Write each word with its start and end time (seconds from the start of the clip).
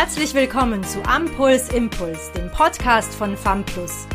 Herzlich 0.00 0.32
willkommen 0.32 0.84
zu 0.84 1.02
Ampuls 1.02 1.70
Impuls, 1.70 2.30
dem 2.30 2.48
Podcast 2.52 3.12
von 3.12 3.36
FAMPLUS. 3.36 4.06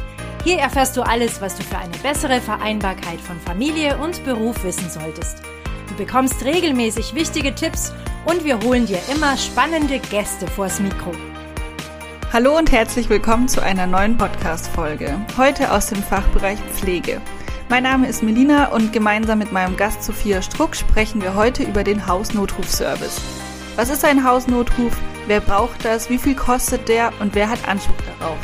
Hier 0.45 0.57
erfährst 0.59 0.95
du 0.95 1.01
alles, 1.01 1.41
was 1.41 1.57
du 1.57 1.63
für 1.63 1.77
eine 1.77 1.97
bessere 1.97 2.39
Vereinbarkeit 2.39 3.19
von 3.19 3.37
Familie 3.41 3.97
und 3.97 4.23
Beruf 4.23 4.63
wissen 4.63 4.89
solltest. 4.89 5.41
Du 5.89 5.95
bekommst 5.95 6.45
regelmäßig 6.45 7.13
wichtige 7.15 7.53
Tipps 7.53 7.91
und 8.23 8.45
wir 8.45 8.61
holen 8.61 8.85
dir 8.85 8.99
immer 9.13 9.35
spannende 9.35 9.99
Gäste 9.99 10.47
vors 10.47 10.79
Mikro. 10.79 11.11
Hallo 12.31 12.57
und 12.57 12.71
herzlich 12.71 13.09
willkommen 13.09 13.49
zu 13.49 13.61
einer 13.61 13.85
neuen 13.85 14.17
Podcast-Folge. 14.17 15.19
Heute 15.35 15.69
aus 15.69 15.87
dem 15.87 16.01
Fachbereich 16.01 16.59
Pflege. 16.71 17.19
Mein 17.67 17.83
Name 17.83 18.07
ist 18.07 18.23
Melina 18.23 18.67
und 18.69 18.93
gemeinsam 18.93 19.39
mit 19.39 19.51
meinem 19.51 19.75
Gast 19.75 20.01
Sophia 20.01 20.41
Struck 20.41 20.77
sprechen 20.77 21.21
wir 21.21 21.35
heute 21.35 21.63
über 21.63 21.83
den 21.83 22.07
Hausnotrufservice. 22.07 23.19
Was 23.75 23.89
ist 23.89 24.05
ein 24.05 24.23
Hausnotruf? 24.23 24.95
Wer 25.27 25.39
braucht 25.39 25.85
das? 25.85 26.09
Wie 26.09 26.17
viel 26.17 26.35
kostet 26.35 26.89
der? 26.89 27.11
Und 27.19 27.35
wer 27.35 27.49
hat 27.49 27.67
Anspruch 27.67 27.95
darauf? 28.19 28.37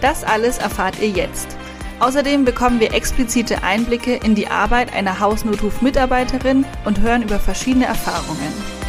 Das 0.00 0.24
alles 0.24 0.58
erfahrt 0.58 0.98
ihr 1.00 1.08
jetzt. 1.08 1.56
Außerdem 1.98 2.44
bekommen 2.44 2.80
wir 2.80 2.94
explizite 2.94 3.62
Einblicke 3.62 4.16
in 4.16 4.34
die 4.34 4.48
Arbeit 4.48 4.94
einer 4.94 5.20
Hausnotruf-Mitarbeiterin 5.20 6.64
und 6.84 7.00
hören 7.00 7.22
über 7.22 7.38
verschiedene 7.38 7.86
Erfahrungen. 7.86 8.79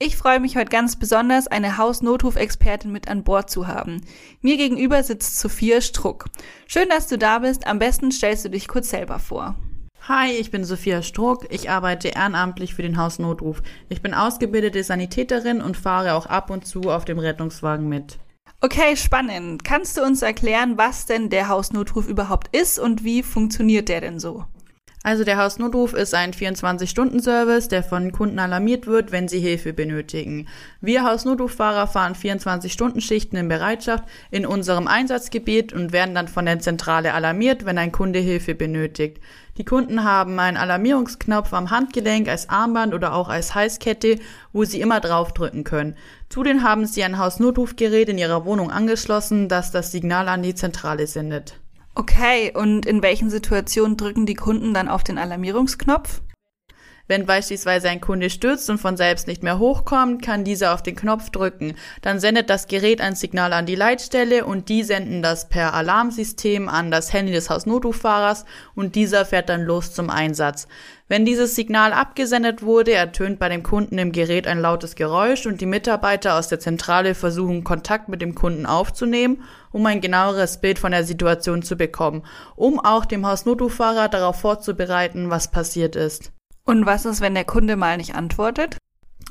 Ich 0.00 0.16
freue 0.16 0.38
mich 0.38 0.56
heute 0.56 0.70
ganz 0.70 0.94
besonders, 0.94 1.48
eine 1.48 1.76
Hausnotruf-Expertin 1.76 2.92
mit 2.92 3.08
an 3.08 3.24
Bord 3.24 3.50
zu 3.50 3.66
haben. 3.66 4.00
Mir 4.42 4.56
gegenüber 4.56 5.02
sitzt 5.02 5.40
Sophia 5.40 5.80
Struck. 5.80 6.26
Schön, 6.68 6.88
dass 6.88 7.08
du 7.08 7.18
da 7.18 7.40
bist. 7.40 7.66
Am 7.66 7.80
besten 7.80 8.12
stellst 8.12 8.44
du 8.44 8.50
dich 8.50 8.68
kurz 8.68 8.90
selber 8.90 9.18
vor. 9.18 9.56
Hi, 10.02 10.30
ich 10.30 10.52
bin 10.52 10.62
Sophia 10.62 11.02
Struck. 11.02 11.52
Ich 11.52 11.68
arbeite 11.68 12.10
ehrenamtlich 12.10 12.74
für 12.74 12.82
den 12.82 12.96
Hausnotruf. 12.96 13.60
Ich 13.88 14.00
bin 14.00 14.14
ausgebildete 14.14 14.84
Sanitäterin 14.84 15.60
und 15.60 15.76
fahre 15.76 16.14
auch 16.14 16.26
ab 16.26 16.50
und 16.50 16.64
zu 16.64 16.92
auf 16.92 17.04
dem 17.04 17.18
Rettungswagen 17.18 17.88
mit. 17.88 18.20
Okay, 18.60 18.96
spannend. 18.96 19.64
Kannst 19.64 19.96
du 19.96 20.04
uns 20.04 20.22
erklären, 20.22 20.78
was 20.78 21.06
denn 21.06 21.28
der 21.28 21.48
Hausnotruf 21.48 22.06
überhaupt 22.06 22.56
ist 22.56 22.78
und 22.78 23.02
wie 23.02 23.24
funktioniert 23.24 23.88
der 23.88 24.00
denn 24.00 24.20
so? 24.20 24.44
Also 25.04 25.22
der 25.22 25.38
Hausnotruf 25.38 25.94
ist 25.94 26.12
ein 26.12 26.32
24-Stunden-Service, 26.32 27.68
der 27.68 27.84
von 27.84 28.10
Kunden 28.10 28.40
alarmiert 28.40 28.88
wird, 28.88 29.12
wenn 29.12 29.28
sie 29.28 29.38
Hilfe 29.38 29.72
benötigen. 29.72 30.48
Wir 30.80 31.04
Hausnotrufahrer 31.04 31.86
fahren 31.86 32.14
24-Stunden-Schichten 32.14 33.36
in 33.36 33.48
Bereitschaft 33.48 34.04
in 34.32 34.44
unserem 34.44 34.88
Einsatzgebiet 34.88 35.72
und 35.72 35.92
werden 35.92 36.16
dann 36.16 36.26
von 36.26 36.46
der 36.46 36.58
Zentrale 36.58 37.14
alarmiert, 37.14 37.64
wenn 37.64 37.78
ein 37.78 37.92
Kunde 37.92 38.18
Hilfe 38.18 38.56
benötigt. 38.56 39.22
Die 39.56 39.64
Kunden 39.64 40.02
haben 40.02 40.38
einen 40.40 40.56
Alarmierungsknopf 40.56 41.52
am 41.52 41.70
Handgelenk 41.70 42.28
als 42.28 42.48
Armband 42.48 42.92
oder 42.92 43.14
auch 43.14 43.28
als 43.28 43.54
Heißkette, 43.54 44.18
wo 44.52 44.64
sie 44.64 44.80
immer 44.80 44.98
draufdrücken 44.98 45.62
können. 45.62 45.96
Zudem 46.28 46.64
haben 46.64 46.86
sie 46.86 47.04
ein 47.04 47.18
Hausnotrufgerät 47.18 48.08
in 48.08 48.18
ihrer 48.18 48.44
Wohnung 48.44 48.72
angeschlossen, 48.72 49.48
das 49.48 49.70
das 49.70 49.92
Signal 49.92 50.28
an 50.28 50.42
die 50.42 50.56
Zentrale 50.56 51.06
sendet. 51.06 51.58
Okay, 51.94 52.52
und 52.54 52.86
in 52.86 53.02
welchen 53.02 53.28
Situationen 53.28 53.96
drücken 53.96 54.24
die 54.24 54.34
Kunden 54.34 54.72
dann 54.72 54.88
auf 54.88 55.02
den 55.02 55.18
Alarmierungsknopf? 55.18 56.20
Wenn 57.08 57.24
beispielsweise 57.24 57.88
ein 57.88 58.02
Kunde 58.02 58.28
stürzt 58.28 58.68
und 58.68 58.76
von 58.76 58.98
selbst 58.98 59.26
nicht 59.26 59.42
mehr 59.42 59.58
hochkommt, 59.58 60.22
kann 60.22 60.44
dieser 60.44 60.74
auf 60.74 60.82
den 60.82 60.94
Knopf 60.94 61.30
drücken. 61.30 61.74
Dann 62.02 62.20
sendet 62.20 62.50
das 62.50 62.66
Gerät 62.66 63.00
ein 63.00 63.14
Signal 63.14 63.54
an 63.54 63.64
die 63.64 63.76
Leitstelle 63.76 64.44
und 64.44 64.68
die 64.68 64.82
senden 64.82 65.22
das 65.22 65.48
per 65.48 65.72
Alarmsystem 65.72 66.68
an 66.68 66.90
das 66.90 67.14
Handy 67.14 67.32
des 67.32 67.48
Hausnotuffahrers 67.48 68.44
und 68.74 68.94
dieser 68.94 69.24
fährt 69.24 69.48
dann 69.48 69.62
los 69.62 69.94
zum 69.94 70.10
Einsatz. 70.10 70.68
Wenn 71.08 71.24
dieses 71.24 71.54
Signal 71.54 71.94
abgesendet 71.94 72.62
wurde, 72.62 72.92
ertönt 72.92 73.38
bei 73.38 73.48
dem 73.48 73.62
Kunden 73.62 73.96
im 73.96 74.12
Gerät 74.12 74.46
ein 74.46 74.60
lautes 74.60 74.94
Geräusch 74.94 75.46
und 75.46 75.62
die 75.62 75.66
Mitarbeiter 75.66 76.34
aus 76.34 76.48
der 76.48 76.60
Zentrale 76.60 77.14
versuchen 77.14 77.64
Kontakt 77.64 78.10
mit 78.10 78.20
dem 78.20 78.34
Kunden 78.34 78.66
aufzunehmen, 78.66 79.42
um 79.72 79.86
ein 79.86 80.02
genaueres 80.02 80.60
Bild 80.60 80.78
von 80.78 80.92
der 80.92 81.04
Situation 81.04 81.62
zu 81.62 81.76
bekommen, 81.76 82.24
um 82.54 82.78
auch 82.78 83.06
dem 83.06 83.26
Hausnotufahrer 83.26 84.10
darauf 84.10 84.38
vorzubereiten, 84.38 85.30
was 85.30 85.50
passiert 85.50 85.96
ist. 85.96 86.32
Und 86.68 86.84
was 86.84 87.06
ist, 87.06 87.22
wenn 87.22 87.32
der 87.32 87.46
Kunde 87.46 87.76
mal 87.76 87.96
nicht 87.96 88.14
antwortet? 88.14 88.76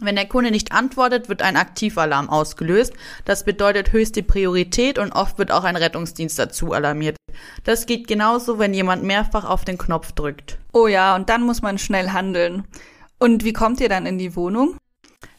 Wenn 0.02 0.16
der 0.16 0.28
Kunde 0.28 0.50
nicht 0.50 0.72
antwortet, 0.72 1.30
wird 1.30 1.44
ein 1.44 1.56
Aktivalarm 1.56 2.32
ausgelöst. 2.32 2.94
Das 3.26 3.46
bedeutet 3.46 3.92
höchste 3.92 4.24
Priorität 4.24 4.98
und 4.98 5.12
oft 5.12 5.38
wird 5.38 5.52
auch 5.52 5.64
ein 5.64 5.76
Rettungsdienst 5.76 6.40
dazu 6.40 6.74
alarmiert. 6.74 7.16
Das 7.64 7.86
geht 7.86 8.08
genauso, 8.08 8.58
wenn 8.58 8.74
jemand 8.74 9.04
mehrfach 9.04 9.46
auf 9.46 9.66
den 9.66 9.78
Knopf 9.78 10.14
drückt. 10.14 10.58
Oh 10.74 10.88
ja, 10.88 11.16
und 11.16 11.30
dann 11.30 11.44
muss 11.44 11.62
man 11.62 11.78
schnell 11.78 12.10
handeln. 12.10 12.64
Und 13.20 13.44
wie 13.44 13.54
kommt 13.54 13.82
ihr 13.82 13.90
dann 13.90 14.08
in 14.08 14.18
die 14.18 14.36
Wohnung? 14.36 14.76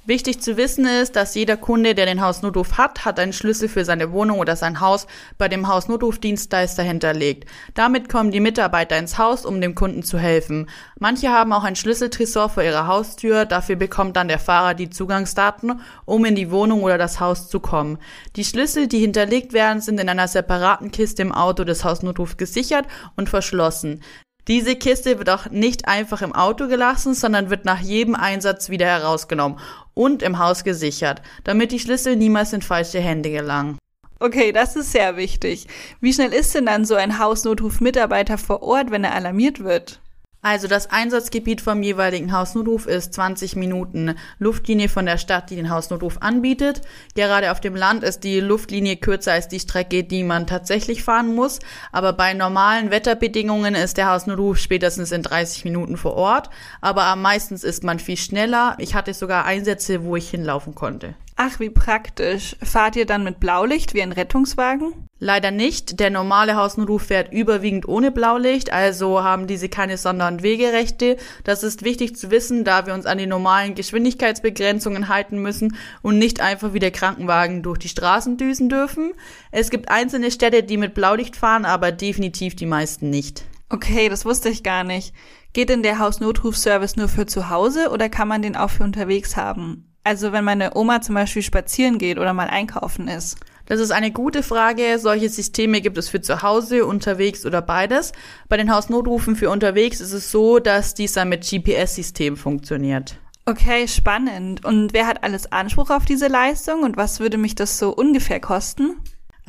Wichtig 0.08 0.41
zu 0.41 0.56
wissen 0.56 0.86
ist, 0.86 1.16
dass 1.16 1.34
jeder 1.34 1.58
Kunde, 1.58 1.94
der 1.94 2.06
den 2.06 2.22
Hausnotruf 2.22 2.78
hat, 2.78 3.04
hat 3.04 3.20
einen 3.20 3.34
Schlüssel 3.34 3.69
für 3.69 3.84
seine 3.84 4.10
Wohnung 4.10 4.38
oder 4.38 4.56
sein 4.56 4.80
Haus 4.80 5.06
bei 5.36 5.48
dem 5.48 5.69
Hausnotrufdienstleister 5.69 6.82
hinterlegt. 6.82 7.46
Damit 7.74 8.08
kommen 8.08 8.30
die 8.30 8.41
Mitarbeiter 8.41 8.97
ins 8.97 9.18
Haus, 9.18 9.44
um 9.44 9.60
dem 9.60 9.74
Kunden 9.74 10.02
zu 10.02 10.18
helfen. 10.18 10.70
Manche 10.98 11.28
haben 11.28 11.52
auch 11.52 11.62
ein 11.62 11.76
Schlüsseltresor 11.76 12.48
vor 12.48 12.62
ihrer 12.62 12.86
Haustür, 12.86 13.44
dafür 13.44 13.76
bekommt 13.76 14.16
dann 14.16 14.28
der 14.28 14.38
Fahrer 14.38 14.72
die 14.72 14.88
Zugangsdaten, 14.88 15.78
um 16.06 16.24
in 16.24 16.36
die 16.36 16.50
Wohnung 16.50 16.84
oder 16.84 16.97
das 16.97 17.20
Haus 17.20 17.50
zu 17.50 17.60
kommen. 17.60 17.98
Die 18.34 18.44
Schlüssel, 18.44 18.86
die 18.86 19.00
hinterlegt 19.00 19.52
werden, 19.52 19.82
sind 19.82 20.00
in 20.00 20.08
einer 20.08 20.26
separaten 20.26 20.91
Kiste 20.91 21.20
im 21.20 21.32
Auto 21.32 21.64
des 21.64 21.84
Hausnotrufs 21.84 22.38
gesichert 22.38 22.86
und 23.16 23.28
verschlossen. 23.28 24.00
Diese 24.48 24.76
Kiste 24.76 25.19
wird 25.19 25.28
auch 25.28 25.50
nicht 25.50 25.86
einfach 25.88 26.22
im 26.22 26.34
Auto 26.34 26.69
gelassen, 26.69 27.12
sondern 27.12 27.50
wird 27.50 27.66
nach 27.66 27.81
jedem 27.81 28.14
Einsatz 28.14 28.70
wieder 28.70 28.86
herausgenommen 28.86 29.59
und 29.92 30.22
im 30.22 30.38
Haus 30.38 30.64
gesichert, 30.64 31.20
damit 31.44 31.70
die 31.70 31.78
Schlüssel 31.78 32.16
niemals 32.16 32.54
in 32.54 32.62
falsche 32.62 32.98
Hände 32.98 33.31
gelangen. 33.31 33.76
Okay, 34.20 34.50
das 34.50 34.75
ist 34.75 34.91
sehr 34.92 35.16
wichtig. 35.16 35.66
Wie 36.00 36.12
schnell 36.12 36.32
ist 36.32 36.54
denn 36.54 36.66
dann 36.66 36.86
so 36.86 36.94
ein 36.94 37.19
Hausnotruf-Mitarbeiter 37.19 38.38
vor 38.38 38.62
Ort, 38.62 38.91
wenn 38.91 39.04
er 39.04 39.14
alarmiert 39.14 39.62
wird? 39.62 40.00
Also 40.41 40.69
das 40.69 40.88
Einsatzgebiet 40.88 41.60
vom 41.60 41.82
jeweiligen 41.82 42.32
Hausnotruf 42.32 42.87
ist 42.87 43.12
20 43.12 43.56
Minuten 43.56 44.15
Luftlinie 44.38 44.88
von 44.88 45.04
der 45.04 45.19
Stadt, 45.19 45.50
die 45.50 45.56
den 45.56 45.69
Hausnotruf 45.69 46.19
anbietet. 46.21 46.81
Gerade 47.16 47.50
auf 47.50 47.60
dem 47.60 47.75
Land 47.75 48.04
ist 48.04 48.22
die 48.22 48.38
Luftlinie 48.38 48.97
kürzer 48.97 49.32
als 49.32 49.48
die 49.48 49.59
Strecke, 49.59 50.04
die 50.04 50.22
man 50.22 50.47
tatsächlich 50.47 51.03
fahren 51.03 51.34
muss. 51.34 51.59
Aber 51.91 52.12
bei 52.12 52.34
normalen 52.34 52.93
Wetterbedingungen 52.93 53.75
ist 53.75 53.97
der 53.97 54.10
Hausnotruf 54.12 54.59
spätestens 54.59 55.10
in 55.10 55.25
30 55.25 55.65
Minuten 55.65 55.97
vor 55.97 56.15
Ort. 56.15 56.50
Aber 56.81 57.16
meistens 57.16 57.65
ist 57.65 57.82
man 57.82 57.98
viel 57.98 58.16
schneller. 58.16 58.77
Ich 58.78 58.94
hatte 58.94 59.15
sogar 59.15 59.44
Einsätze, 59.44 60.04
wo 60.04 60.15
ich 60.15 60.31
hinlaufen 60.31 60.77
konnte. 60.77 61.15
Ach, 61.41 61.60
wie 61.60 61.71
praktisch. 61.71 62.56
Fahrt 62.65 62.97
ihr 62.97 63.06
dann 63.06 63.22
mit 63.22 63.38
Blaulicht 63.38 63.94
wie 63.94 64.03
ein 64.03 64.10
Rettungswagen? 64.10 64.93
Leider 65.21 65.53
nicht. 65.53 66.00
Der 66.00 66.10
normale 66.10 66.56
Hausnotruf 66.56 67.04
fährt 67.04 67.32
überwiegend 67.32 67.87
ohne 67.87 68.10
Blaulicht, 68.10 68.72
also 68.72 69.22
haben 69.22 69.47
diese 69.47 69.69
keine 69.69 69.98
Sonder- 69.98 70.27
und 70.27 70.43
Wegerechte. 70.43 71.16
Das 71.44 71.62
ist 71.62 71.84
wichtig 71.84 72.16
zu 72.16 72.32
wissen, 72.32 72.65
da 72.65 72.87
wir 72.87 72.94
uns 72.94 73.06
an 73.06 73.19
die 73.19 73.28
normalen 73.28 73.77
Geschwindigkeitsbegrenzungen 73.77 75.06
halten 75.06 75.41
müssen 75.41 75.77
und 76.03 76.19
nicht 76.19 76.41
einfach 76.41 76.72
wie 76.72 76.81
der 76.81 76.91
Krankenwagen 76.91 77.62
durch 77.62 77.78
die 77.78 77.88
Straßen 77.88 78.37
düsen 78.37 78.69
dürfen. 78.69 79.12
Es 79.53 79.71
gibt 79.71 79.93
einzelne 79.93 80.32
Städte, 80.32 80.65
die 80.65 80.77
mit 80.77 80.94
Blaulicht 80.94 81.37
fahren, 81.37 81.65
aber 81.65 81.93
definitiv 81.93 82.56
die 82.56 82.66
meisten 82.66 83.10
nicht. 83.10 83.44
Okay, 83.69 84.09
das 84.09 84.25
wusste 84.25 84.48
ich 84.48 84.65
gar 84.65 84.82
nicht. 84.82 85.15
Geht 85.53 85.69
denn 85.69 85.84
der 85.84 86.00
Hausnotrufservice 86.00 86.97
nur 86.97 87.09
für 87.09 87.27
zu 87.27 87.48
Hause 87.48 87.91
oder 87.91 88.09
kann 88.09 88.27
man 88.27 88.43
den 88.43 88.56
auch 88.56 88.71
für 88.71 88.82
unterwegs 88.82 89.37
haben? 89.37 89.88
Also 90.08 90.32
wenn 90.32 90.42
meine 90.42 90.74
Oma 90.74 91.02
zum 91.02 91.16
Beispiel 91.16 91.42
spazieren 91.42 91.98
geht 91.98 92.19
oder 92.19 92.32
mal 92.32 92.48
einkaufen 92.48 93.08
ist. 93.08 93.36
Das 93.66 93.78
ist 93.78 93.91
eine 93.91 94.10
gute 94.10 94.42
Frage. 94.42 94.98
Solche 94.98 95.28
Systeme 95.28 95.82
gibt 95.82 95.98
es 95.98 96.08
für 96.08 96.22
zu 96.22 96.41
Hause, 96.41 96.86
unterwegs 96.86 97.44
oder 97.44 97.60
beides. 97.60 98.12
Bei 98.48 98.56
den 98.56 98.72
Hausnotrufen 98.72 99.36
für 99.36 99.50
unterwegs 99.50 100.00
ist 100.00 100.15
es 100.15 100.30
so, 100.30 100.60
dass 100.60 100.94
dieser 100.94 101.27
mit 101.27 101.47
GPS-System 101.47 102.38
funktioniert. 102.38 103.18
Okay, 103.44 103.86
spannend. 103.86 104.65
Und 104.65 104.94
wer 104.94 105.06
hat 105.06 105.24
alles 105.24 105.53
Anspruch 105.53 105.91
auf 105.91 106.06
diese 106.06 106.28
Leistung 106.28 106.84
und 106.84 106.97
was 106.97 107.21
würde 107.21 107.36
mich 107.36 107.54
das 107.54 107.77
so 107.77 107.94
ungefähr 107.94 108.41
kosten? 108.41 108.97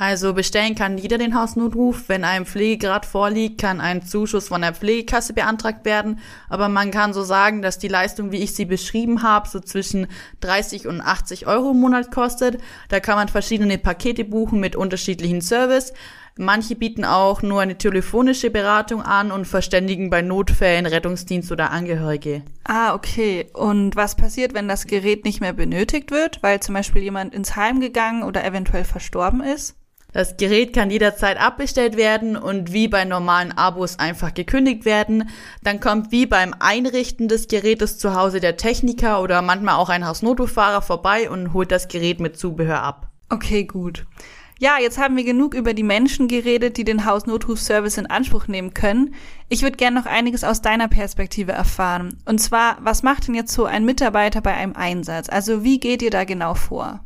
Also 0.00 0.32
bestellen 0.32 0.74
kann 0.76 0.96
jeder 0.96 1.18
den 1.18 1.38
Hausnotruf. 1.38 2.04
Wenn 2.08 2.24
ein 2.24 2.46
Pflegegrad 2.46 3.04
vorliegt, 3.04 3.60
kann 3.60 3.82
ein 3.82 4.00
Zuschuss 4.00 4.48
von 4.48 4.62
der 4.62 4.72
Pflegekasse 4.72 5.34
beantragt 5.34 5.84
werden. 5.84 6.20
Aber 6.48 6.70
man 6.70 6.90
kann 6.90 7.12
so 7.12 7.22
sagen, 7.22 7.60
dass 7.60 7.78
die 7.78 7.86
Leistung, 7.86 8.32
wie 8.32 8.38
ich 8.38 8.54
sie 8.54 8.64
beschrieben 8.64 9.22
habe, 9.22 9.46
so 9.46 9.60
zwischen 9.60 10.06
30 10.40 10.86
und 10.86 11.02
80 11.02 11.46
Euro 11.46 11.72
im 11.72 11.80
Monat 11.80 12.10
kostet. 12.10 12.62
Da 12.88 12.98
kann 12.98 13.16
man 13.16 13.28
verschiedene 13.28 13.76
Pakete 13.76 14.24
buchen 14.24 14.58
mit 14.58 14.74
unterschiedlichen 14.74 15.42
Service. 15.42 15.92
Manche 16.38 16.76
bieten 16.76 17.04
auch 17.04 17.42
nur 17.42 17.60
eine 17.60 17.76
telefonische 17.76 18.48
Beratung 18.48 19.02
an 19.02 19.30
und 19.30 19.44
verständigen 19.44 20.08
bei 20.08 20.22
Notfällen 20.22 20.86
Rettungsdienst 20.86 21.52
oder 21.52 21.72
Angehörige. 21.72 22.40
Ah, 22.64 22.94
okay. 22.94 23.48
Und 23.52 23.96
was 23.96 24.14
passiert, 24.14 24.54
wenn 24.54 24.66
das 24.66 24.86
Gerät 24.86 25.26
nicht 25.26 25.42
mehr 25.42 25.52
benötigt 25.52 26.10
wird, 26.10 26.42
weil 26.42 26.60
zum 26.60 26.74
Beispiel 26.74 27.02
jemand 27.02 27.34
ins 27.34 27.54
Heim 27.54 27.80
gegangen 27.80 28.22
oder 28.22 28.42
eventuell 28.46 28.84
verstorben 28.84 29.42
ist? 29.42 29.76
Das 30.12 30.36
Gerät 30.36 30.72
kann 30.72 30.90
jederzeit 30.90 31.40
abbestellt 31.40 31.96
werden 31.96 32.36
und 32.36 32.72
wie 32.72 32.88
bei 32.88 33.04
normalen 33.04 33.52
Abos 33.52 33.98
einfach 33.98 34.34
gekündigt 34.34 34.84
werden. 34.84 35.28
Dann 35.62 35.80
kommt 35.80 36.10
wie 36.12 36.26
beim 36.26 36.54
Einrichten 36.58 37.28
des 37.28 37.48
Gerätes 37.48 37.98
zu 37.98 38.14
Hause 38.14 38.40
der 38.40 38.56
Techniker 38.56 39.22
oder 39.22 39.42
manchmal 39.42 39.76
auch 39.76 39.88
ein 39.88 40.06
Hausnotfahrer 40.06 40.82
vorbei 40.82 41.30
und 41.30 41.52
holt 41.52 41.70
das 41.70 41.88
Gerät 41.88 42.20
mit 42.20 42.36
Zubehör 42.36 42.82
ab. 42.82 43.10
Okay, 43.28 43.64
gut. 43.64 44.06
Ja, 44.62 44.76
jetzt 44.78 44.98
haben 44.98 45.16
wir 45.16 45.24
genug 45.24 45.54
über 45.54 45.72
die 45.72 45.82
Menschen 45.82 46.28
geredet, 46.28 46.76
die 46.76 46.84
den 46.84 47.06
Hausnotrufservice 47.06 47.96
in 47.96 48.04
Anspruch 48.04 48.46
nehmen 48.46 48.74
können. 48.74 49.14
Ich 49.48 49.62
würde 49.62 49.78
gerne 49.78 49.98
noch 49.98 50.04
einiges 50.04 50.44
aus 50.44 50.60
deiner 50.60 50.86
Perspektive 50.86 51.52
erfahren. 51.52 52.18
Und 52.26 52.42
zwar, 52.42 52.76
was 52.82 53.02
macht 53.02 53.26
denn 53.26 53.34
jetzt 53.34 53.54
so 53.54 53.64
ein 53.64 53.86
Mitarbeiter 53.86 54.42
bei 54.42 54.52
einem 54.52 54.74
Einsatz? 54.76 55.30
Also 55.30 55.64
wie 55.64 55.80
geht 55.80 56.02
ihr 56.02 56.10
da 56.10 56.24
genau 56.24 56.52
vor? 56.54 57.00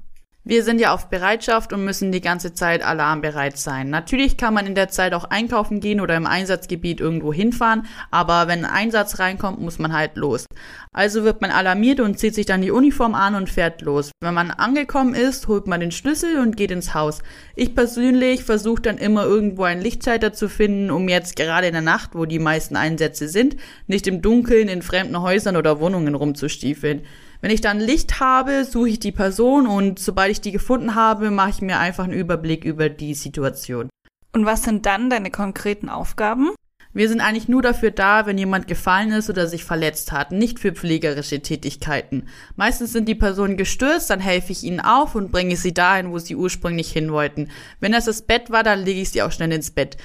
Wir 0.47 0.63
sind 0.63 0.79
ja 0.79 0.93
auf 0.93 1.09
Bereitschaft 1.09 1.73
und 1.73 1.87
müssen 1.87 2.13
die 2.13 2.21
ganze 2.21 2.53
Zeit 2.53 2.85
alarmbereit 2.85 3.57
sein. 3.57 3.89
Natürlich 3.89 4.37
kann 4.37 4.53
man 4.53 4.67
in 4.67 4.75
der 4.75 4.91
Zeit 4.91 5.15
auch 5.15 5.25
einkaufen 5.25 5.81
gehen 5.81 6.03
oder 6.03 6.17
im 6.17 6.27
Einsatzgebiet 6.27 7.01
irgendwo 7.01 7.33
hinfahren, 7.33 7.87
aber 8.11 8.47
wenn 8.47 8.67
ein 8.67 8.71
Einsatz 8.71 9.19
reinkommt, 9.21 9.59
muss 9.59 9.79
man 9.79 9.95
halt 9.95 10.17
los. 10.17 10.45
Also 10.93 11.25
wird 11.25 11.41
man 11.41 11.51
alarmiert 11.51 11.99
und 11.99 12.19
zieht 12.19 12.35
sich 12.35 12.45
dann 12.45 12.61
die 12.61 12.71
Uniform 12.71 13.15
an 13.15 13.37
und 13.37 13.49
fährt 13.49 13.81
los. 13.81 14.11
Wenn 14.21 14.35
man 14.35 14.51
angekommen 14.51 15.15
ist, 15.15 15.49
holt 15.49 15.67
man 15.67 15.81
den 15.81 15.93
Schlüssel 15.93 16.39
und 16.39 16.59
geht 16.59 16.71
ins 16.71 16.93
Haus. 16.93 17.23
Ich 17.57 17.75
persönlich 17.75 18.45
versuche 18.45 18.83
dann 18.83 18.99
immer 18.99 19.25
irgendwo 19.25 19.63
einen 19.63 19.81
Lichtschalter 19.81 20.35
zu 20.35 20.51
finden, 20.51 20.91
um 20.91 21.09
jetzt 21.09 21.37
gerade 21.37 21.69
in 21.69 21.73
der 21.73 21.81
Nacht, 21.81 22.11
wo 22.13 22.27
die 22.27 22.39
meisten 22.39 22.77
Einsätze 22.77 23.29
sind, 23.29 23.57
nicht 23.87 24.07
im 24.07 24.21
Dunkeln 24.21 24.69
in 24.69 24.83
fremden 24.83 25.23
Häusern 25.23 25.57
oder 25.57 25.81
Wohnungen 25.81 26.15
rumzustiefeln. 26.15 27.07
Wenn 27.45 27.51
ich 27.51 27.61
dann 27.61 27.79
Licht 27.79 28.21
habe, 28.21 28.65
suche 28.65 28.89
ich 28.89 29.01
die 29.01 29.13
Person 29.13 29.67
und 29.67 29.99
sobald 29.99 30.31
ich 30.31 30.41
die 30.41 30.51
gefunden 30.51 30.95
habe, 30.95 31.31
mache 31.31 31.51
ich 31.51 31.61
mir 31.61 31.79
einfach 31.79 32.05
einen 32.05 32.15
Überblick 32.15 32.65
über 32.65 32.89
die 32.89 33.13
Situation. 33.13 33.91
Und 34.33 34.47
was 34.47 34.63
sind 34.63 34.87
dann 34.87 35.11
deine 35.11 35.31
konkreten 35.31 35.91
Aufgaben? 35.91 36.53
Wir 36.95 37.07
sind 37.07 37.21
eigentlich 37.21 37.47
nur 37.47 37.61
dafür 37.61 37.91
da, 37.91 38.25
wenn 38.25 38.39
jemand 38.39 38.67
gefallen 38.67 39.13
ist 39.13 39.29
oder 39.29 39.47
sich 39.47 39.63
verletzt 39.63 40.11
hat, 40.11 40.33
nicht 40.33 40.59
für 40.59 40.73
pflegerische 40.73 41.43
Tätigkeiten. 41.43 42.29
Meistens 42.57 42.95
sind 42.95 43.09
die 43.09 43.15
Personen 43.15 43.59
gestürzt, 43.59 44.09
dann 44.09 44.21
helfe 44.21 44.53
ich 44.53 44.63
ihnen 44.63 44.81
auf 44.81 45.15
und 45.15 45.31
bringe 45.31 45.57
sie 45.57 45.75
dahin, 45.75 46.13
wo 46.13 46.19
sie 46.19 46.37
ursprünglich 46.37 46.93
hin 46.93 47.13
wollten. 47.13 47.51
Wenn 47.79 47.93
das 47.93 48.07
das 48.07 48.23
Bett 48.23 48.51
war, 48.53 48.63
dann 48.63 48.83
lege 48.83 49.03
ich 49.03 49.11
sie 49.11 49.21
auch 49.21 49.33
schnell 49.33 49.53
ins 49.53 49.71
Bett. 49.71 49.99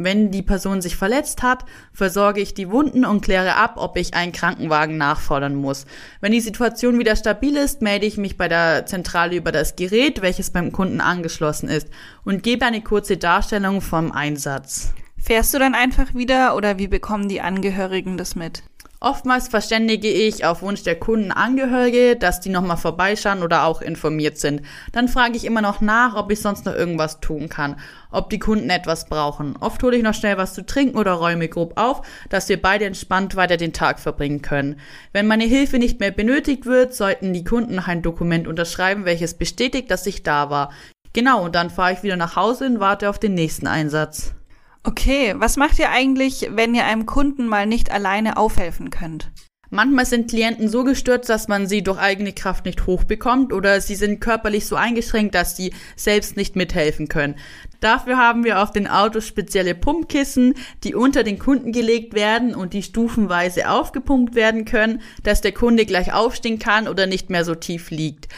Wenn 0.00 0.30
die 0.30 0.42
Person 0.42 0.80
sich 0.80 0.94
verletzt 0.94 1.42
hat, 1.42 1.64
versorge 1.92 2.40
ich 2.40 2.54
die 2.54 2.70
Wunden 2.70 3.04
und 3.04 3.20
kläre 3.20 3.56
ab, 3.56 3.74
ob 3.78 3.96
ich 3.96 4.14
einen 4.14 4.30
Krankenwagen 4.30 4.96
nachfordern 4.96 5.56
muss. 5.56 5.86
Wenn 6.20 6.30
die 6.30 6.40
Situation 6.40 7.00
wieder 7.00 7.16
stabil 7.16 7.56
ist, 7.56 7.82
melde 7.82 8.06
ich 8.06 8.16
mich 8.16 8.36
bei 8.36 8.46
der 8.46 8.86
Zentrale 8.86 9.34
über 9.34 9.50
das 9.50 9.74
Gerät, 9.74 10.22
welches 10.22 10.50
beim 10.50 10.70
Kunden 10.70 11.00
angeschlossen 11.00 11.68
ist, 11.68 11.88
und 12.24 12.44
gebe 12.44 12.64
eine 12.64 12.80
kurze 12.80 13.16
Darstellung 13.16 13.80
vom 13.80 14.12
Einsatz. 14.12 14.94
Fährst 15.16 15.52
du 15.52 15.58
dann 15.58 15.74
einfach 15.74 16.14
wieder 16.14 16.54
oder 16.54 16.78
wie 16.78 16.86
bekommen 16.86 17.28
die 17.28 17.40
Angehörigen 17.40 18.16
das 18.16 18.36
mit? 18.36 18.62
Oftmals 19.00 19.46
verständige 19.46 20.08
ich 20.08 20.44
auf 20.44 20.60
Wunsch 20.60 20.82
der 20.82 20.98
Kunden 20.98 21.30
Angehörige, 21.30 22.16
dass 22.16 22.40
die 22.40 22.48
nochmal 22.48 22.76
vorbeischauen 22.76 23.44
oder 23.44 23.62
auch 23.62 23.80
informiert 23.80 24.38
sind. 24.38 24.62
Dann 24.90 25.06
frage 25.06 25.36
ich 25.36 25.44
immer 25.44 25.62
noch 25.62 25.80
nach, 25.80 26.16
ob 26.16 26.32
ich 26.32 26.40
sonst 26.40 26.66
noch 26.66 26.74
irgendwas 26.74 27.20
tun 27.20 27.48
kann, 27.48 27.76
ob 28.10 28.28
die 28.28 28.40
Kunden 28.40 28.70
etwas 28.70 29.06
brauchen. 29.06 29.54
Oft 29.60 29.80
hole 29.84 29.96
ich 29.96 30.02
noch 30.02 30.14
schnell 30.14 30.36
was 30.36 30.54
zu 30.54 30.66
trinken 30.66 30.98
oder 30.98 31.12
räume 31.12 31.48
grob 31.48 31.78
auf, 31.78 32.02
dass 32.28 32.48
wir 32.48 32.60
beide 32.60 32.86
entspannt 32.86 33.36
weiter 33.36 33.56
den 33.56 33.72
Tag 33.72 34.00
verbringen 34.00 34.42
können. 34.42 34.80
Wenn 35.12 35.28
meine 35.28 35.44
Hilfe 35.44 35.78
nicht 35.78 36.00
mehr 36.00 36.10
benötigt 36.10 36.66
wird, 36.66 36.92
sollten 36.92 37.32
die 37.32 37.44
Kunden 37.44 37.76
noch 37.76 37.86
ein 37.86 38.02
Dokument 38.02 38.48
unterschreiben, 38.48 39.04
welches 39.04 39.34
bestätigt, 39.34 39.92
dass 39.92 40.06
ich 40.06 40.24
da 40.24 40.50
war. 40.50 40.72
Genau, 41.12 41.44
und 41.44 41.54
dann 41.54 41.70
fahre 41.70 41.92
ich 41.92 42.02
wieder 42.02 42.16
nach 42.16 42.34
Hause 42.34 42.66
und 42.66 42.80
warte 42.80 43.08
auf 43.08 43.20
den 43.20 43.34
nächsten 43.34 43.68
Einsatz. 43.68 44.34
Okay, 44.84 45.34
was 45.36 45.56
macht 45.56 45.78
ihr 45.78 45.90
eigentlich, 45.90 46.48
wenn 46.52 46.74
ihr 46.74 46.84
einem 46.84 47.06
Kunden 47.06 47.46
mal 47.46 47.66
nicht 47.66 47.90
alleine 47.90 48.36
aufhelfen 48.36 48.90
könnt? 48.90 49.30
Manchmal 49.70 50.06
sind 50.06 50.30
Klienten 50.30 50.68
so 50.70 50.82
gestürzt, 50.82 51.28
dass 51.28 51.46
man 51.46 51.66
sie 51.66 51.82
durch 51.82 51.98
eigene 51.98 52.32
Kraft 52.32 52.64
nicht 52.64 52.86
hochbekommt 52.86 53.52
oder 53.52 53.82
sie 53.82 53.96
sind 53.96 54.18
körperlich 54.18 54.66
so 54.66 54.76
eingeschränkt, 54.76 55.34
dass 55.34 55.56
sie 55.56 55.74
selbst 55.94 56.38
nicht 56.38 56.56
mithelfen 56.56 57.08
können. 57.08 57.34
Dafür 57.80 58.16
haben 58.16 58.44
wir 58.44 58.62
auf 58.62 58.70
den 58.70 58.86
Autos 58.88 59.26
spezielle 59.26 59.74
Pumpkissen, 59.74 60.54
die 60.84 60.94
unter 60.94 61.22
den 61.22 61.38
Kunden 61.38 61.72
gelegt 61.72 62.14
werden 62.14 62.54
und 62.54 62.72
die 62.72 62.82
stufenweise 62.82 63.68
aufgepumpt 63.68 64.34
werden 64.34 64.64
können, 64.64 65.02
dass 65.22 65.42
der 65.42 65.52
Kunde 65.52 65.84
gleich 65.84 66.14
aufstehen 66.14 66.58
kann 66.58 66.88
oder 66.88 67.06
nicht 67.06 67.28
mehr 67.28 67.44
so 67.44 67.54
tief 67.54 67.90
liegt. 67.90 68.28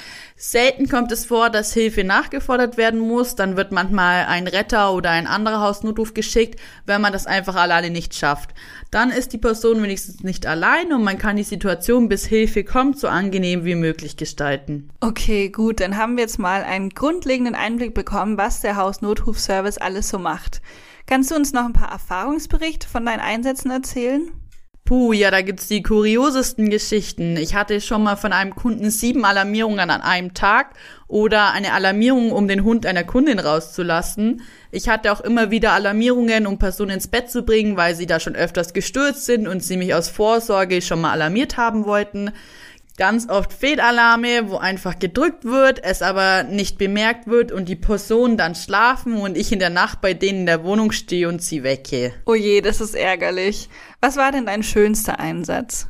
Selten 0.42 0.88
kommt 0.88 1.12
es 1.12 1.26
vor, 1.26 1.50
dass 1.50 1.74
Hilfe 1.74 2.02
nachgefordert 2.02 2.78
werden 2.78 2.98
muss. 2.98 3.34
Dann 3.34 3.58
wird 3.58 3.72
manchmal 3.72 4.24
ein 4.24 4.46
Retter 4.46 4.94
oder 4.94 5.10
ein 5.10 5.26
anderer 5.26 5.60
Hausnotruf 5.60 6.14
geschickt, 6.14 6.58
wenn 6.86 7.02
man 7.02 7.12
das 7.12 7.26
einfach 7.26 7.56
alleine 7.56 7.90
nicht 7.90 8.14
schafft. 8.14 8.54
Dann 8.90 9.10
ist 9.10 9.34
die 9.34 9.38
Person 9.38 9.82
wenigstens 9.82 10.22
nicht 10.22 10.46
allein 10.46 10.94
und 10.94 11.04
man 11.04 11.18
kann 11.18 11.36
die 11.36 11.42
Situation, 11.42 12.08
bis 12.08 12.24
Hilfe 12.24 12.64
kommt, 12.64 12.98
so 12.98 13.06
angenehm 13.06 13.66
wie 13.66 13.74
möglich 13.74 14.16
gestalten. 14.16 14.88
Okay, 15.00 15.50
gut, 15.50 15.80
dann 15.80 15.98
haben 15.98 16.16
wir 16.16 16.22
jetzt 16.22 16.38
mal 16.38 16.62
einen 16.62 16.88
grundlegenden 16.88 17.54
Einblick 17.54 17.92
bekommen, 17.92 18.38
was 18.38 18.62
der 18.62 18.76
Hausnotrufservice 18.76 19.76
alles 19.76 20.08
so 20.08 20.18
macht. 20.18 20.62
Kannst 21.04 21.30
du 21.30 21.34
uns 21.34 21.52
noch 21.52 21.66
ein 21.66 21.74
paar 21.74 21.92
Erfahrungsberichte 21.92 22.88
von 22.88 23.04
deinen 23.04 23.20
Einsätzen 23.20 23.70
erzählen? 23.70 24.30
Puh, 24.90 25.12
ja, 25.12 25.30
da 25.30 25.40
gibt's 25.40 25.68
die 25.68 25.84
kuriosesten 25.84 26.68
Geschichten. 26.68 27.36
Ich 27.36 27.54
hatte 27.54 27.80
schon 27.80 28.02
mal 28.02 28.16
von 28.16 28.32
einem 28.32 28.56
Kunden 28.56 28.90
sieben 28.90 29.24
Alarmierungen 29.24 29.88
an 29.88 30.00
einem 30.00 30.34
Tag 30.34 30.74
oder 31.06 31.52
eine 31.52 31.74
Alarmierung, 31.74 32.32
um 32.32 32.48
den 32.48 32.64
Hund 32.64 32.84
einer 32.86 33.04
Kundin 33.04 33.38
rauszulassen. 33.38 34.42
Ich 34.72 34.88
hatte 34.88 35.12
auch 35.12 35.20
immer 35.20 35.52
wieder 35.52 35.74
Alarmierungen, 35.74 36.44
um 36.44 36.58
Personen 36.58 36.90
ins 36.90 37.06
Bett 37.06 37.30
zu 37.30 37.44
bringen, 37.44 37.76
weil 37.76 37.94
sie 37.94 38.06
da 38.06 38.18
schon 38.18 38.34
öfters 38.34 38.72
gestürzt 38.72 39.26
sind 39.26 39.46
und 39.46 39.62
sie 39.62 39.76
mich 39.76 39.94
aus 39.94 40.08
Vorsorge 40.08 40.82
schon 40.82 41.02
mal 41.02 41.12
alarmiert 41.12 41.56
haben 41.56 41.84
wollten 41.86 42.32
ganz 43.00 43.30
oft 43.30 43.54
Fehlalarme, 43.54 44.50
wo 44.50 44.58
einfach 44.58 44.98
gedrückt 44.98 45.46
wird, 45.46 45.82
es 45.82 46.02
aber 46.02 46.42
nicht 46.42 46.76
bemerkt 46.76 47.26
wird 47.26 47.50
und 47.50 47.66
die 47.66 47.74
Personen 47.74 48.36
dann 48.36 48.54
schlafen 48.54 49.16
und 49.16 49.38
ich 49.38 49.52
in 49.52 49.58
der 49.58 49.70
Nacht 49.70 50.02
bei 50.02 50.12
denen 50.12 50.40
in 50.40 50.46
der 50.46 50.64
Wohnung 50.64 50.92
stehe 50.92 51.26
und 51.26 51.40
sie 51.40 51.62
wecke. 51.62 52.12
Oh 52.26 52.34
je, 52.34 52.60
das 52.60 52.82
ist 52.82 52.94
ärgerlich. 52.94 53.70
Was 54.02 54.18
war 54.18 54.32
denn 54.32 54.44
dein 54.44 54.62
schönster 54.62 55.18
Einsatz? 55.18 55.88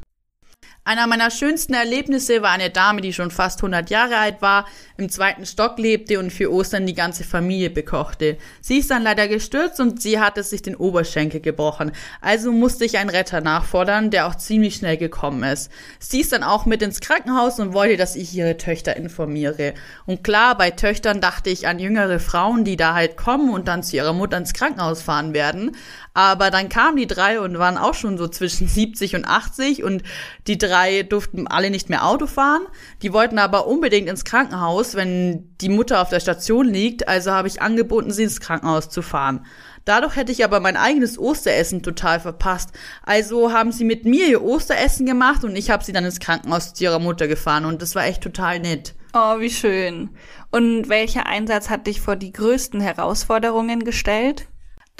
Einer 0.90 1.06
meiner 1.06 1.30
schönsten 1.30 1.74
Erlebnisse 1.74 2.42
war 2.42 2.50
eine 2.50 2.68
Dame, 2.68 3.00
die 3.00 3.12
schon 3.12 3.30
fast 3.30 3.60
100 3.60 3.90
Jahre 3.90 4.16
alt 4.16 4.42
war, 4.42 4.66
im 4.96 5.08
zweiten 5.08 5.46
Stock 5.46 5.78
lebte 5.78 6.18
und 6.18 6.32
für 6.32 6.52
Ostern 6.52 6.84
die 6.84 6.94
ganze 6.94 7.22
Familie 7.22 7.70
bekochte. 7.70 8.38
Sie 8.60 8.78
ist 8.78 8.90
dann 8.90 9.04
leider 9.04 9.28
gestürzt 9.28 9.78
und 9.78 10.02
sie 10.02 10.18
hatte 10.18 10.42
sich 10.42 10.62
den 10.62 10.74
Oberschenkel 10.74 11.40
gebrochen. 11.40 11.92
Also 12.20 12.50
musste 12.50 12.84
ich 12.84 12.98
einen 12.98 13.08
Retter 13.08 13.40
nachfordern, 13.40 14.10
der 14.10 14.26
auch 14.26 14.34
ziemlich 14.34 14.74
schnell 14.74 14.96
gekommen 14.96 15.44
ist. 15.44 15.70
Sie 16.00 16.22
ist 16.22 16.32
dann 16.32 16.42
auch 16.42 16.66
mit 16.66 16.82
ins 16.82 16.98
Krankenhaus 16.98 17.60
und 17.60 17.72
wollte, 17.72 17.96
dass 17.96 18.16
ich 18.16 18.34
ihre 18.34 18.56
Töchter 18.56 18.96
informiere. 18.96 19.74
Und 20.06 20.24
klar, 20.24 20.58
bei 20.58 20.72
Töchtern 20.72 21.20
dachte 21.20 21.50
ich 21.50 21.68
an 21.68 21.78
jüngere 21.78 22.18
Frauen, 22.18 22.64
die 22.64 22.76
da 22.76 22.94
halt 22.94 23.16
kommen 23.16 23.50
und 23.50 23.68
dann 23.68 23.84
zu 23.84 23.94
ihrer 23.94 24.12
Mutter 24.12 24.38
ins 24.38 24.54
Krankenhaus 24.54 25.02
fahren 25.02 25.34
werden. 25.34 25.76
Aber 26.14 26.50
dann 26.50 26.68
kamen 26.68 26.96
die 26.96 27.06
drei 27.06 27.38
und 27.38 27.60
waren 27.60 27.78
auch 27.78 27.94
schon 27.94 28.18
so 28.18 28.26
zwischen 28.26 28.66
70 28.66 29.14
und 29.14 29.24
80 29.24 29.84
und 29.84 30.02
die 30.48 30.58
drei 30.58 30.79
durften 31.08 31.46
alle 31.46 31.70
nicht 31.70 31.88
mehr 31.88 32.06
Auto 32.06 32.26
fahren. 32.26 32.62
Die 33.02 33.12
wollten 33.12 33.38
aber 33.38 33.66
unbedingt 33.66 34.08
ins 34.08 34.24
Krankenhaus, 34.24 34.94
wenn 34.94 35.56
die 35.60 35.68
Mutter 35.68 36.00
auf 36.00 36.08
der 36.08 36.20
Station 36.20 36.66
liegt. 36.66 37.08
Also 37.08 37.32
habe 37.32 37.48
ich 37.48 37.62
angeboten, 37.62 38.10
sie 38.10 38.24
ins 38.24 38.40
Krankenhaus 38.40 38.88
zu 38.88 39.02
fahren. 39.02 39.46
Dadurch 39.84 40.16
hätte 40.16 40.32
ich 40.32 40.44
aber 40.44 40.60
mein 40.60 40.76
eigenes 40.76 41.18
Osteressen 41.18 41.82
total 41.82 42.20
verpasst. 42.20 42.70
Also 43.02 43.52
haben 43.52 43.72
sie 43.72 43.84
mit 43.84 44.04
mir 44.04 44.28
ihr 44.28 44.42
Osteressen 44.42 45.06
gemacht 45.06 45.44
und 45.44 45.56
ich 45.56 45.70
habe 45.70 45.84
sie 45.84 45.92
dann 45.92 46.04
ins 46.04 46.20
Krankenhaus 46.20 46.74
zu 46.74 46.84
ihrer 46.84 46.98
Mutter 46.98 47.28
gefahren 47.28 47.64
und 47.64 47.82
das 47.82 47.94
war 47.94 48.04
echt 48.04 48.22
total 48.22 48.60
nett. 48.60 48.94
Oh, 49.12 49.40
wie 49.40 49.50
schön. 49.50 50.10
Und 50.50 50.88
welcher 50.88 51.26
Einsatz 51.26 51.70
hat 51.70 51.86
dich 51.86 52.00
vor 52.00 52.16
die 52.16 52.32
größten 52.32 52.80
Herausforderungen 52.80 53.84
gestellt? 53.84 54.46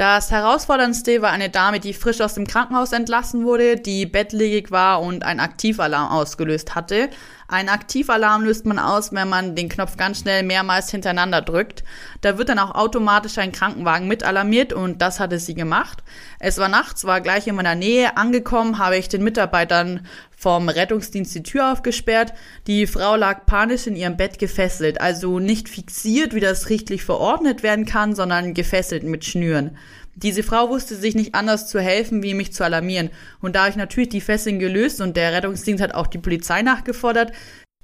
Das 0.00 0.30
herausforderndste 0.30 1.20
war 1.20 1.30
eine 1.30 1.50
Dame, 1.50 1.78
die 1.78 1.92
frisch 1.92 2.22
aus 2.22 2.32
dem 2.32 2.46
Krankenhaus 2.46 2.92
entlassen 2.92 3.44
wurde, 3.44 3.76
die 3.76 4.06
bettlägerig 4.06 4.70
war 4.70 5.02
und 5.02 5.26
ein 5.26 5.40
Aktivalarm 5.40 6.10
ausgelöst 6.10 6.74
hatte. 6.74 7.10
Ein 7.50 7.68
Aktivalarm 7.68 8.44
löst 8.44 8.64
man 8.64 8.78
aus, 8.78 9.12
wenn 9.12 9.28
man 9.28 9.56
den 9.56 9.68
Knopf 9.68 9.96
ganz 9.96 10.20
schnell 10.20 10.44
mehrmals 10.44 10.88
hintereinander 10.92 11.42
drückt. 11.42 11.82
Da 12.20 12.38
wird 12.38 12.48
dann 12.48 12.60
auch 12.60 12.76
automatisch 12.76 13.38
ein 13.38 13.50
Krankenwagen 13.50 14.06
mit 14.06 14.22
alarmiert 14.22 14.72
und 14.72 15.02
das 15.02 15.18
hatte 15.18 15.40
sie 15.40 15.54
gemacht. 15.54 16.04
Es 16.38 16.58
war 16.58 16.68
nachts, 16.68 17.06
war 17.06 17.20
gleich 17.20 17.48
in 17.48 17.56
meiner 17.56 17.74
Nähe 17.74 18.16
angekommen, 18.16 18.78
habe 18.78 18.98
ich 18.98 19.08
den 19.08 19.24
Mitarbeitern 19.24 20.06
vom 20.36 20.68
Rettungsdienst 20.68 21.34
die 21.34 21.42
Tür 21.42 21.72
aufgesperrt. 21.72 22.34
Die 22.68 22.86
Frau 22.86 23.16
lag 23.16 23.46
panisch 23.46 23.88
in 23.88 23.96
ihrem 23.96 24.16
Bett 24.16 24.38
gefesselt, 24.38 25.00
also 25.00 25.40
nicht 25.40 25.68
fixiert, 25.68 26.34
wie 26.34 26.40
das 26.40 26.70
richtlich 26.70 27.02
verordnet 27.02 27.64
werden 27.64 27.84
kann, 27.84 28.14
sondern 28.14 28.54
gefesselt 28.54 29.02
mit 29.02 29.24
Schnüren. 29.24 29.76
Diese 30.14 30.42
Frau 30.42 30.68
wusste 30.68 30.96
sich 30.96 31.14
nicht 31.14 31.34
anders 31.34 31.68
zu 31.68 31.80
helfen, 31.80 32.22
wie 32.22 32.34
mich 32.34 32.52
zu 32.52 32.64
alarmieren. 32.64 33.10
Und 33.40 33.56
da 33.56 33.68
ich 33.68 33.76
natürlich 33.76 34.10
die 34.10 34.20
Fesseln 34.20 34.58
gelöst 34.58 35.00
und 35.00 35.16
der 35.16 35.32
Rettungsdienst 35.32 35.82
hat 35.82 35.94
auch 35.94 36.06
die 36.06 36.18
Polizei 36.18 36.62
nachgefordert, 36.62 37.32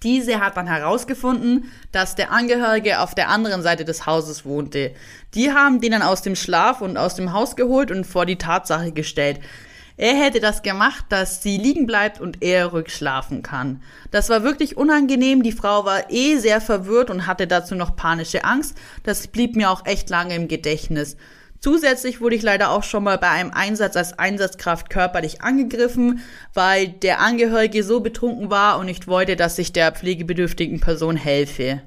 Diese 0.02 0.40
hat 0.40 0.58
dann 0.58 0.66
herausgefunden, 0.66 1.72
dass 1.90 2.14
der 2.14 2.30
Angehörige 2.30 3.00
auf 3.00 3.14
der 3.14 3.30
anderen 3.30 3.62
Seite 3.62 3.86
des 3.86 4.04
Hauses 4.04 4.44
wohnte. 4.44 4.92
Die 5.34 5.52
haben 5.52 5.80
den 5.80 5.92
dann 5.92 6.02
aus 6.02 6.20
dem 6.20 6.36
Schlaf 6.36 6.82
und 6.82 6.98
aus 6.98 7.14
dem 7.14 7.32
Haus 7.32 7.56
geholt 7.56 7.90
und 7.90 8.06
vor 8.06 8.26
die 8.26 8.36
Tatsache 8.36 8.92
gestellt. 8.92 9.40
Er 9.96 10.14
hätte 10.14 10.40
das 10.40 10.60
gemacht, 10.60 11.06
dass 11.08 11.42
sie 11.42 11.56
liegen 11.56 11.86
bleibt 11.86 12.20
und 12.20 12.42
er 12.42 12.74
rückschlafen 12.74 13.42
kann. 13.42 13.82
Das 14.10 14.28
war 14.28 14.42
wirklich 14.42 14.76
unangenehm. 14.76 15.42
Die 15.42 15.52
Frau 15.52 15.86
war 15.86 16.10
eh 16.10 16.36
sehr 16.36 16.60
verwirrt 16.60 17.08
und 17.08 17.26
hatte 17.26 17.46
dazu 17.46 17.74
noch 17.74 17.96
panische 17.96 18.44
Angst. 18.44 18.76
Das 19.04 19.26
blieb 19.28 19.56
mir 19.56 19.70
auch 19.70 19.86
echt 19.86 20.10
lange 20.10 20.34
im 20.34 20.48
Gedächtnis. 20.48 21.16
Zusätzlich 21.66 22.20
wurde 22.20 22.36
ich 22.36 22.42
leider 22.42 22.70
auch 22.70 22.84
schon 22.84 23.02
mal 23.02 23.18
bei 23.18 23.28
einem 23.28 23.50
Einsatz 23.50 23.96
als 23.96 24.16
Einsatzkraft 24.16 24.88
körperlich 24.88 25.42
angegriffen, 25.42 26.20
weil 26.54 26.86
der 26.86 27.18
Angehörige 27.18 27.82
so 27.82 27.98
betrunken 27.98 28.50
war 28.52 28.78
und 28.78 28.86
nicht 28.86 29.08
wollte, 29.08 29.34
dass 29.34 29.58
ich 29.58 29.72
der 29.72 29.90
pflegebedürftigen 29.90 30.78
Person 30.78 31.16
helfe. 31.16 31.82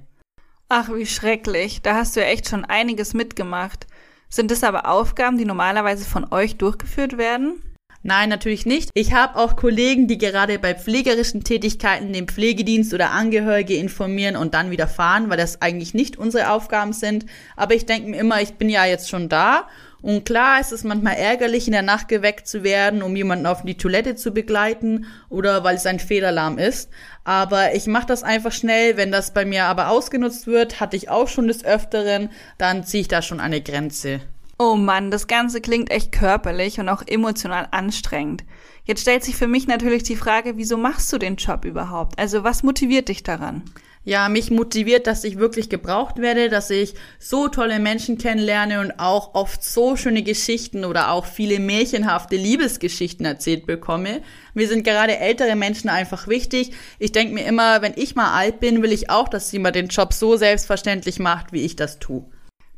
Ach, 0.68 0.90
wie 0.94 1.06
schrecklich. 1.06 1.82
Da 1.82 1.96
hast 1.96 2.18
du 2.18 2.20
ja 2.20 2.26
echt 2.26 2.50
schon 2.50 2.66
einiges 2.66 3.14
mitgemacht. 3.14 3.88
Sind 4.28 4.52
es 4.52 4.66
aber 4.66 4.86
Aufgaben, 4.86 5.38
die 5.38 5.46
normalerweise 5.46 6.04
von 6.04 6.30
euch 6.30 6.58
durchgeführt 6.58 7.18
werden? 7.18 7.64
Nein, 8.02 8.30
natürlich 8.30 8.66
nicht. 8.66 8.92
Ich 8.94 9.12
habe 9.14 9.38
auch 9.38 9.58
Kollegen, 9.58 10.08
die 10.08 10.18
gerade 10.18 10.58
bei 10.58 10.74
pflegerischen 10.74 11.44
Tätigkeiten 11.44 12.14
den 12.14 12.28
Pflegedienst 12.28 12.94
oder 12.94 13.12
Angehörige 13.12 13.76
informieren 13.76 14.38
und 14.38 14.54
dann 14.54 14.72
wieder 14.72 14.88
fahren, 14.88 15.30
weil 15.30 15.38
das 15.38 15.62
eigentlich 15.62 15.94
nicht 15.94 16.18
unsere 16.18 16.52
Aufgaben 16.52 16.94
sind. 16.94 17.26
Aber 17.58 17.76
ich 17.76 17.86
denke 17.86 18.10
mir 18.10 18.18
immer, 18.18 18.42
ich 18.42 18.54
bin 18.54 18.70
ja 18.70 18.86
jetzt 18.86 19.10
schon 19.10 19.28
da. 19.28 19.68
Und 20.02 20.26
klar 20.26 20.62
ist 20.62 20.72
es 20.72 20.86
manchmal 20.86 21.18
ärgerlich, 21.18 21.68
in 21.68 21.74
der 21.74 21.82
Nacht 21.82 22.08
geweckt 22.08 22.48
zu 22.48 22.64
werden, 22.64 23.02
um 23.02 23.18
jemanden 23.18 23.46
auf 23.46 23.64
die 23.64 23.76
Toilette 23.76 24.16
zu 24.16 24.32
begleiten 24.32 25.08
oder 25.28 25.66
weil 25.66 25.76
es 25.76 25.86
ein 25.86 26.00
Fehlalarm 26.00 26.58
ist. 26.58 26.90
Aber 27.26 27.76
ich 27.76 27.86
mache 27.86 28.08
das 28.08 28.24
einfach 28.24 28.54
schnell. 28.54 28.96
Wenn 28.96 29.12
das 29.12 29.34
bei 29.34 29.44
mir 29.44 29.66
aber 29.66 29.90
ausgenutzt 29.90 30.48
wird, 30.48 30.80
hatte 30.80 30.96
ich 30.96 31.10
auch 31.10 31.28
schon 31.28 31.48
des 31.48 31.66
Öfteren, 31.66 32.30
dann 32.58 32.86
ziehe 32.86 33.02
ich 33.02 33.08
da 33.10 33.22
schon 33.22 33.42
eine 33.42 33.60
Grenze. 33.60 34.22
Oh 34.62 34.76
Mann, 34.76 35.10
das 35.10 35.28
Ganze 35.28 35.62
klingt 35.62 35.90
echt 35.90 36.12
körperlich 36.12 36.82
und 36.82 36.90
auch 36.90 37.02
emotional 37.08 37.70
anstrengend. 37.72 38.44
Jetzt 38.84 39.04
stellt 39.04 39.24
sich 39.24 39.38
für 39.38 39.48
mich 39.48 39.68
natürlich 39.68 40.04
die 40.04 40.18
Frage, 40.18 40.58
wieso 40.58 40.76
machst 40.76 41.14
du 41.14 41.18
den 41.18 41.38
Job 41.38 41.64
überhaupt? 41.64 42.20
Also 42.20 42.44
was 42.44 42.62
motiviert 42.62 43.08
dich 43.08 43.24
daran? 43.24 43.64
Ja, 44.04 44.28
mich 44.28 44.52
motiviert, 44.52 45.08
dass 45.08 45.24
ich 45.24 45.38
wirklich 45.38 45.70
gebraucht 45.70 46.18
werde, 46.18 46.50
dass 46.50 46.72
ich 46.72 46.96
so 47.20 47.48
tolle 47.48 47.80
Menschen 47.80 48.18
kennenlerne 48.18 48.82
und 48.82 49.00
auch 49.00 49.34
oft 49.34 49.64
so 49.64 49.96
schöne 49.96 50.24
Geschichten 50.24 50.84
oder 50.84 51.12
auch 51.12 51.26
viele 51.26 51.62
märchenhafte 51.62 52.36
Liebesgeschichten 52.36 53.26
erzählt 53.26 53.66
bekomme. 53.66 54.22
Mir 54.56 54.68
sind 54.68 54.84
gerade 54.84 55.20
ältere 55.20 55.56
Menschen 55.56 55.90
einfach 55.90 56.28
wichtig. 56.28 56.74
Ich 56.98 57.14
denke 57.14 57.34
mir 57.34 57.46
immer, 57.46 57.82
wenn 57.82 57.94
ich 57.96 58.16
mal 58.16 58.34
alt 58.34 58.60
bin, 58.60 58.82
will 58.82 58.92
ich 58.92 59.10
auch, 59.10 59.30
dass 59.30 59.54
jemand 59.54 59.78
den 59.78 59.88
Job 59.88 60.12
so 60.12 60.36
selbstverständlich 60.36 61.18
macht, 61.20 61.54
wie 61.54 61.62
ich 61.62 61.78
das 61.78 62.00
tue. 62.00 62.26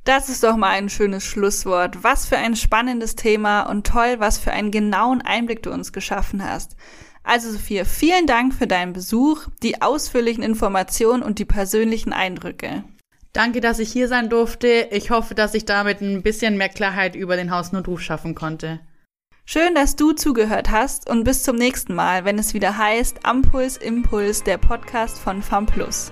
Das 0.04 0.30
ist 0.30 0.44
doch 0.44 0.58
mal 0.58 0.72
ein 0.72 0.90
schönes 0.90 1.24
Schlusswort. 1.24 2.04
Was 2.04 2.26
für 2.26 2.38
ein 2.38 2.56
spannendes 2.56 3.16
Thema 3.16 3.64
und 3.64 3.86
toll, 3.86 4.16
was 4.18 4.40
für 4.40 4.52
einen 4.52 4.72
genauen 4.72 5.22
Einblick 5.22 5.62
du 5.62 5.72
uns 5.72 5.94
geschaffen 5.94 6.44
hast. 6.44 6.76
Also 7.24 7.52
Sophia, 7.52 7.86
vielen 7.86 8.26
Dank 8.26 8.54
für 8.54 8.66
deinen 8.66 8.94
Besuch, 8.94 9.48
die 9.62 9.82
ausführlichen 9.82 10.44
Informationen 10.44 11.22
und 11.22 11.38
die 11.38 11.46
persönlichen 11.46 12.14
Eindrücke. 12.14 12.84
Danke, 13.32 13.62
dass 13.62 13.80
ich 13.80 13.92
hier 13.92 14.08
sein 14.08 14.30
durfte. 14.30 14.90
Ich 14.92 15.12
hoffe, 15.12 15.36
dass 15.36 15.54
ich 15.54 15.66
damit 15.66 16.02
ein 16.02 16.24
bisschen 16.24 16.58
mehr 16.58 16.70
Klarheit 16.70 17.16
über 17.16 17.36
den 17.36 17.52
Hausnotruf 17.52 18.02
schaffen 18.02 18.34
konnte. 18.34 18.80
Schön, 19.46 19.76
dass 19.76 19.96
du 19.96 20.14
zugehört 20.14 20.72
hast 20.72 21.10
und 21.10 21.24
bis 21.24 21.44
zum 21.44 21.56
nächsten 21.56 21.94
Mal, 21.94 22.26
wenn 22.26 22.40
es 22.40 22.54
wieder 22.54 22.78
heißt 22.78 23.26
Ampuls 23.26 23.78
Impuls, 23.78 24.44
der 24.44 24.58
Podcast 24.58 25.20
von 25.20 25.42
FAMPLUS. 25.42 26.12